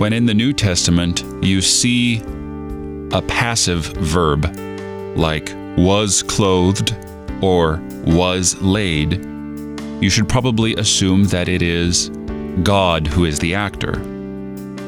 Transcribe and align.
when 0.00 0.14
in 0.14 0.24
the 0.24 0.32
New 0.32 0.50
Testament 0.54 1.22
you 1.42 1.60
see 1.60 2.22
a 3.12 3.20
passive 3.20 3.84
verb 3.98 4.46
like 5.14 5.52
was 5.76 6.22
clothed 6.22 6.96
or 7.42 7.82
was 8.06 8.58
laid, 8.62 9.22
you 10.02 10.08
should 10.08 10.26
probably 10.26 10.74
assume 10.76 11.24
that 11.24 11.50
it 11.50 11.60
is 11.60 12.08
God 12.62 13.06
who 13.08 13.26
is 13.26 13.38
the 13.40 13.54
actor. 13.54 13.92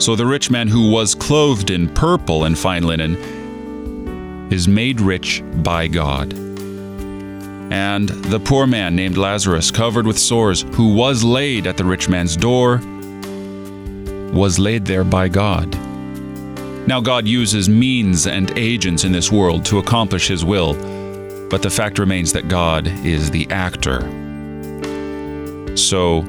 So 0.01 0.17
the 0.17 0.25
rich 0.25 0.51
man 0.51 0.67
who 0.67 0.91
was 0.91 1.15
clothed 1.15 1.69
in 1.69 1.91
purple 1.91 2.45
and 2.45 2.59
fine 2.59 2.85
linen 2.85 4.51
is 4.51 4.67
made 4.67 4.99
rich 4.99 5.43
by 5.57 5.89
God. 5.89 6.33
And 7.71 8.08
the 8.08 8.41
poor 8.41 8.67
man 8.67 8.97
named 8.97 9.19
Lazarus, 9.19 9.71
covered 9.71 10.07
with 10.07 10.19
sores, 10.19 10.63
who 10.72 10.94
was 10.94 11.22
laid 11.22 11.67
at 11.67 11.77
the 11.77 11.85
rich 11.85 12.08
man's 12.08 12.35
door, 12.35 12.81
was 14.32 14.59
laid 14.59 14.85
there 14.85 15.04
by 15.04 15.29
God. 15.29 15.75
Now, 16.86 17.00
God 17.00 17.29
uses 17.29 17.68
means 17.68 18.27
and 18.27 18.50
agents 18.58 19.05
in 19.05 19.13
this 19.13 19.31
world 19.31 19.64
to 19.67 19.79
accomplish 19.79 20.27
His 20.29 20.45
will, 20.45 20.75
but 21.49 21.63
the 21.63 21.71
fact 21.71 21.99
remains 21.99 22.32
that 22.32 22.49
God 22.49 22.89
is 23.07 23.31
the 23.31 23.49
actor. 23.50 24.00
So, 25.77 26.22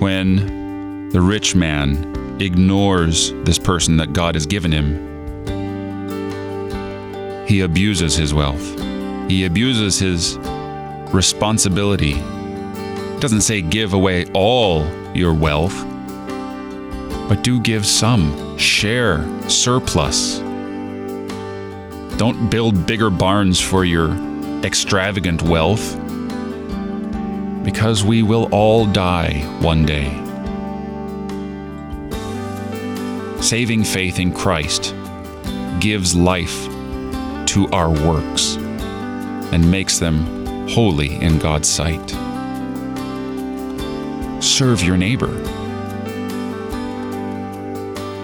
when 0.00 1.10
the 1.10 1.20
rich 1.20 1.54
man 1.54 2.38
ignores 2.40 3.32
this 3.44 3.58
person 3.58 3.96
that 3.96 4.12
God 4.12 4.34
has 4.34 4.44
given 4.44 4.70
him, 4.70 5.06
he 7.46 7.60
abuses 7.60 8.16
his 8.16 8.34
wealth. 8.34 8.78
He 9.30 9.44
abuses 9.44 9.98
his 9.98 10.36
responsibility. 11.14 12.12
It 12.12 13.20
doesn't 13.20 13.40
say 13.40 13.62
give 13.62 13.94
away 13.94 14.26
all 14.34 14.84
your 15.14 15.32
wealth, 15.32 15.74
but 17.28 17.42
do 17.42 17.60
give 17.60 17.84
some. 17.84 18.56
Share, 18.56 19.24
surplus. 19.48 20.38
Don't 22.18 22.48
build 22.50 22.86
bigger 22.86 23.10
barns 23.10 23.60
for 23.60 23.84
your 23.84 24.12
extravagant 24.64 25.42
wealth, 25.42 25.96
because 27.62 28.02
we 28.04 28.22
will 28.22 28.48
all 28.52 28.86
die 28.86 29.40
one 29.60 29.84
day. 29.84 30.10
Saving 33.42 33.84
faith 33.84 34.18
in 34.18 34.32
Christ 34.32 34.94
gives 35.78 36.16
life 36.16 36.66
to 37.46 37.68
our 37.72 37.90
works 37.90 38.56
and 39.52 39.70
makes 39.70 39.98
them 39.98 40.68
holy 40.68 41.14
in 41.16 41.38
God's 41.38 41.68
sight. 41.68 42.10
Serve 44.42 44.82
your 44.82 44.96
neighbor. 44.96 45.65